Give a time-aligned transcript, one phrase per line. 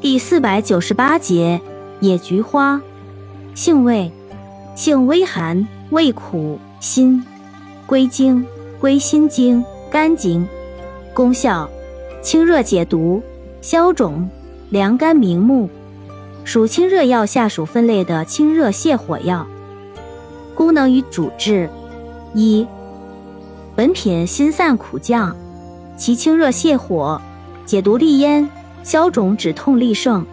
[0.00, 1.60] 第四百九十八节，
[1.98, 2.80] 野菊花，
[3.52, 4.12] 性味，
[4.76, 7.24] 性微寒，味苦，辛，
[7.84, 8.46] 归经，
[8.78, 10.46] 归心经、肝经。
[11.12, 11.68] 功效，
[12.22, 13.20] 清热解毒，
[13.60, 14.30] 消肿，
[14.70, 15.68] 凉肝明目，
[16.44, 19.44] 属清热药下属分类的清热泻火药。
[20.54, 21.68] 功能与主治，
[22.34, 22.64] 一，
[23.74, 25.34] 本品辛散苦降，
[25.96, 27.20] 其清热泻火，
[27.66, 28.48] 解毒利咽。
[28.82, 30.24] 消肿止痛利盛，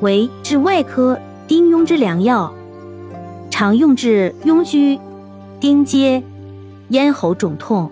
[0.00, 2.52] 为治外科丁痈之良药，
[3.50, 4.98] 常用治痈疽、
[5.60, 6.22] 丁疖、
[6.88, 7.90] 咽喉肿痛。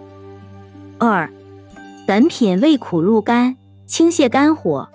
[0.98, 1.30] 二，
[2.06, 4.88] 本品味苦入肝，清泻肝火，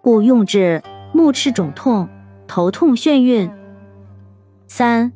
[0.00, 2.08] 故用治目赤肿痛、
[2.46, 3.50] 头痛眩晕。
[4.68, 5.12] 三，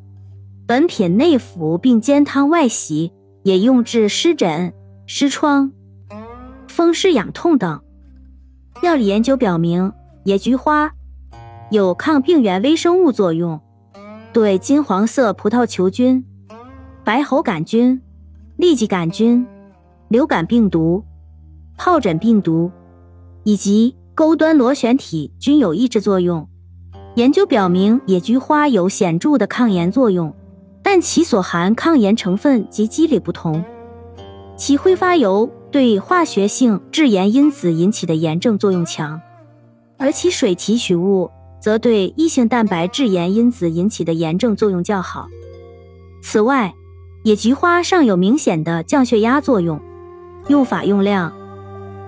[0.66, 3.12] 本品内服并煎汤外洗，
[3.42, 4.72] 也用治湿疹、
[5.06, 5.72] 湿疮、
[6.66, 7.80] 风湿痒痛等。
[8.82, 9.92] 药理研究表明，
[10.24, 10.90] 野菊花
[11.70, 13.60] 有抗病原微生物作用，
[14.32, 16.24] 对金黄色葡萄球菌、
[17.04, 18.00] 白喉杆菌、
[18.58, 19.46] 痢疾杆菌、
[20.08, 21.04] 流感病毒、
[21.76, 22.70] 疱疹病毒
[23.44, 26.48] 以及钩端螺旋体均有抑制作用。
[27.16, 30.34] 研究表明，野菊花有显著的抗炎作用，
[30.82, 33.62] 但其所含抗炎成分及机理不同，
[34.56, 35.50] 其挥发油。
[35.70, 39.20] 对化学性致炎因子引起的炎症作用强，
[39.96, 45.28] 而其水提取物则对异性蛋白致炎因子引起的炎症作用较好。
[46.22, 46.74] 此外，
[47.22, 49.80] 野菊花尚有明显的降血压作用。
[50.48, 51.32] 用法用量：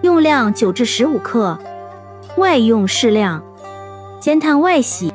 [0.03, 1.59] 用量九至十五克，
[2.39, 3.45] 外用适量，
[4.19, 5.13] 煎汤外洗。